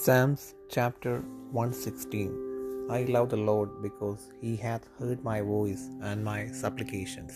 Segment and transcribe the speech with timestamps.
[0.00, 0.42] Psalms
[0.74, 1.14] chapter
[1.50, 7.34] 116 I love the Lord because he hath heard my voice and my supplications,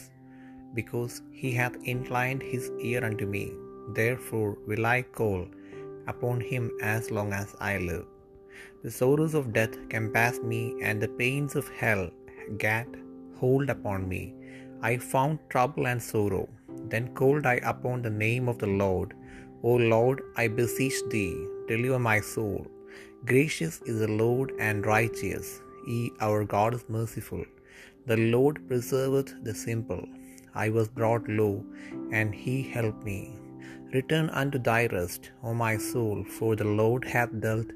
[0.79, 3.53] because he hath inclined his ear unto me.
[3.99, 5.43] Therefore will I call
[6.13, 8.07] upon him as long as I live.
[8.83, 12.09] The sorrows of death compassed me, and the pains of hell
[12.57, 12.89] gat
[13.41, 14.25] hold upon me.
[14.81, 16.49] I found trouble and sorrow.
[16.93, 19.13] Then called I upon the name of the Lord.
[19.63, 21.35] O Lord, I beseech thee,
[21.73, 22.67] deliver my soul.
[23.31, 25.49] Gracious is the Lord and righteous.
[25.87, 27.45] He our God is merciful.
[28.11, 30.05] The Lord preserveth the simple.
[30.65, 31.55] I was brought low,
[32.19, 33.21] and he helped me.
[33.97, 37.71] Return unto thy rest, O my soul, for the Lord hath dealt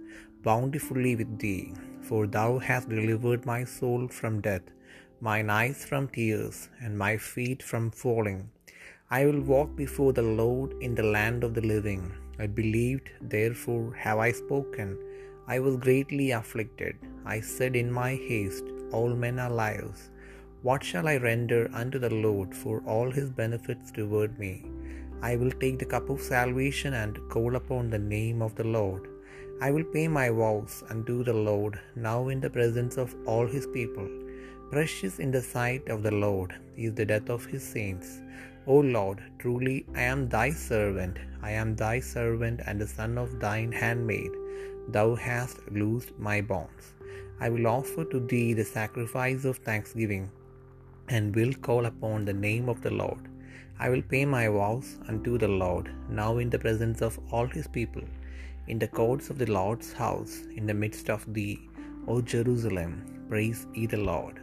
[0.49, 1.65] bountifully with thee.
[2.09, 4.66] For thou hast delivered my soul from death,
[5.29, 8.41] mine eyes from tears, and my feet from falling.
[9.19, 12.02] I will walk before the Lord in the land of the living.
[12.43, 14.88] I believed, therefore have I spoken.
[15.55, 16.96] I was greatly afflicted.
[17.35, 20.01] I said in my haste, All men are liars.
[20.63, 24.55] What shall I render unto the Lord for all his benefits toward me?
[25.30, 29.05] I will take the cup of salvation and call upon the name of the Lord.
[29.66, 31.74] I will pay my vows unto the Lord
[32.09, 34.09] now in the presence of all his people.
[34.71, 38.09] Precious in the sight of the Lord is the death of his saints.
[38.66, 43.41] O Lord, truly I am thy servant, I am thy servant and the son of
[43.41, 44.30] thine handmaid.
[44.89, 46.93] Thou hast loosed my bonds.
[47.41, 50.30] I will offer to thee the sacrifice of thanksgiving,
[51.09, 53.29] and will call upon the name of the Lord.
[53.79, 57.67] I will pay my vows unto the Lord, now in the presence of all his
[57.67, 58.05] people,
[58.69, 61.59] in the courts of the Lord's house, in the midst of thee,
[62.07, 63.27] O Jerusalem.
[63.30, 64.37] Praise ye the Lord.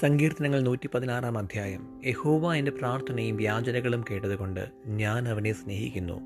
[0.00, 2.00] സങ്കീർത്തനങ്ങൾ നൂറ്റി പതിനാറാം അധ്യായം.
[2.06, 6.20] യഹോവ എന്റെ പ്രാർത്ഥനയും വ്യാജനകളും കേട്ടതുകൊണ്ട് ഞാൻ അവനെ സ്നേഹിക്കുന്നു.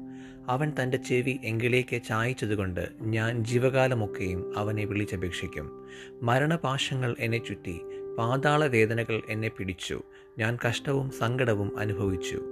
[0.49, 5.87] അവൻ തന്റെ ചെവി എങ്കിലേക്ക് ചായച്ചതുകൊണ്ട് ഞാൻ ജീവകാലമൊക്കെയും അവനെ വിളിച്ചപേക്ഷിക്കും.
[6.23, 7.81] മരണപാശങ്ങൾ എന്നെ ചുറ്റി
[8.19, 10.03] പാതാള വേദനകൾ എന്നെ പിടിച്ചു.
[10.39, 12.43] ഞാൻ കഷ്ടവും സങ്കടവും അനുഭവിച്ചു.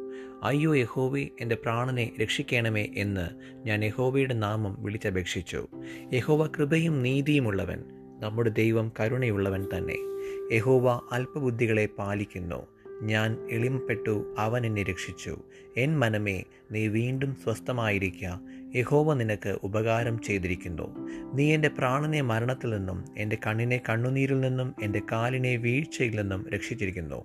[0.42, 3.28] അയ്യോ യഹോവി എന്റെ പ്രാണനെ രക്ഷിക്കണമേ എന്ന്
[3.66, 5.66] ഞാൻ യഹോവയുടെ നാമം വിളിച്ചപേക്ഷിച്ചു.
[6.12, 7.84] യഹോവ കൃപയും നീതിയുമുള്ളവൻ
[8.20, 10.13] നമ്മുടെ ദൈവം കരുണയുള്ളവൻ തന്നെ.
[10.52, 12.66] യഹോവ അല്പബുദ്ധികളെ പാലിക്കുന്നു.
[13.02, 15.42] ഞാൻ എളിമപ്പെട്ടു അവനെ എന്നെ രക്ഷിച്ചു
[15.76, 18.40] എൻ മനമേ നീ വീണ്ടും സ്വസ്ഥമായിരിക്കുക
[18.76, 20.96] യഹോവ നിനക്ക് ഉപകാരം ചെയ്തിരിക്കുന്നു.
[21.34, 27.24] നീ എന്റെ പ്രാണനെ മരണത്തിൽ നിന്നും എന്റെ കണ്ണിനെ കണ്ണുനീരിൽ നിന്നും എന്റെ കാലിനെ വീഴ്ചയിൽ നിന്നും രക്ഷിച്ചിരിക്കുന്നു.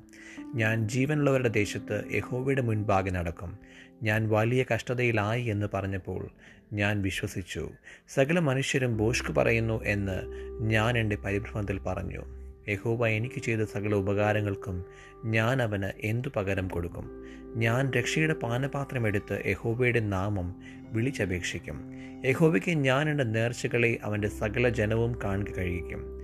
[0.55, 3.57] ഞാൻ ജീവനുള്ളവരുടെ ദേശത്ത് യഹോവയുടെ മുൻപാകെ നടക്കും.
[4.03, 6.29] ഞാൻ വലിയ കഷ്ടതയിലായി എന്ന് പറഞ്ഞപ്പോൾ
[6.73, 7.69] ഞാൻ വിശ്വസിച്ചു.
[8.09, 10.21] സകല മനുഷ്യരും ബോഷ്ക് പറയുന്നു എന്ന്
[10.61, 12.38] ഞാൻ എന്റെ പരിഭ്രമത്തിൽ പറഞ്ഞു.
[12.69, 14.85] യഹോവ എനിക്ക് ചെയ്ത സകല ഉപകാരങ്ങൾക്കും
[15.25, 17.23] ഞാൻ അവന് എന്തു പകരം കൊടുക്കും?
[17.55, 20.55] ഞാൻ രക്ഷയുടെ പാനപാത്രം എടുത്ത് യഹോവയുടെ നാമം
[20.91, 21.81] വിളിച്ചപേക്ഷിക്കും.
[22.25, 26.19] യഹോവയ്ക്ക് ഞാൻ എന്റെ നേർച്ചകളെ അവന്റെ സകല ജനവും കാണുക കഴിയിക്കും.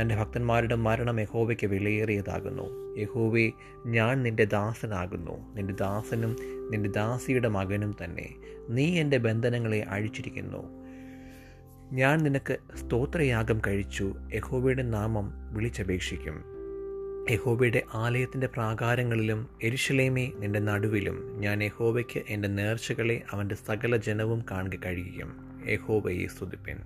[0.00, 2.96] തന്റെ ഭക്തന്മാരുടെ മരണം യഹോവയ്ക്ക് വിലയേറിയതാകുന്നു.
[3.00, 3.50] യഹോവെ
[3.86, 5.54] ഞാൻ നിന്റെ ദാസനാകുന്നു.
[5.54, 6.36] നിന്റെ ദാസനും
[6.70, 8.34] നിന്റെ ദാസിയുടെ മകനും തന്നെ.
[8.68, 10.79] നീ എന്റെ ബന്ധനങ്ങളെ അഴിച്ചിരിക്കുന്നു.
[11.92, 14.14] ഞാൻ നിനക്ക് സ്തോത്രയാഗം കഴിച്ചു.
[14.34, 16.44] യഹോബയുടെ നാമം വിളിച്ചപേക്ഷിക്കും.
[17.30, 21.40] യഹോബയുടെ ആലയത്തിന്റെ പ്രാകാരങ്ങളിലും എരിശലേമേ നിന്റെ നടുവിലും.
[21.40, 25.62] ഞാൻ യഹോബയ്ക്ക് എന്റെ നേർച്ചകളെ അവന്റെ സകല ജനവും കാണുക കഴിയും.
[25.68, 26.76] യഹോബയെ സ്തുതിപ്പൻ.